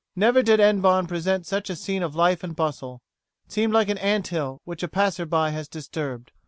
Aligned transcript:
Never 0.15 0.41
did 0.41 0.59
Hennebon 0.59 1.07
present 1.07 1.45
such 1.45 1.69
a 1.69 1.75
scene 1.75 2.01
of 2.01 2.15
life 2.15 2.43
and 2.43 2.55
bustle. 2.55 3.03
It 3.45 3.51
seemed 3.51 3.73
like 3.73 3.87
an 3.87 3.99
ant 3.99 4.29
hill 4.29 4.59
which 4.63 4.81
a 4.81 4.87
passer 4.87 5.27
by 5.27 5.51
has 5.51 5.67
disturbed. 5.67 6.31